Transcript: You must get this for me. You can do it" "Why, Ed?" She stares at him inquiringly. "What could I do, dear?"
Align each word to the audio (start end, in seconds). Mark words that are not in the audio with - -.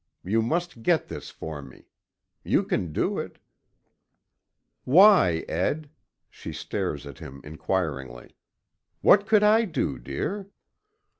You 0.23 0.41
must 0.41 0.81
get 0.81 1.09
this 1.09 1.29
for 1.29 1.61
me. 1.61 1.85
You 2.43 2.63
can 2.63 2.91
do 2.91 3.19
it" 3.19 3.37
"Why, 4.83 5.45
Ed?" 5.47 5.91
She 6.31 6.53
stares 6.53 7.05
at 7.05 7.19
him 7.19 7.39
inquiringly. 7.43 8.35
"What 9.01 9.27
could 9.27 9.43
I 9.43 9.65
do, 9.65 9.99
dear?" 9.99 10.49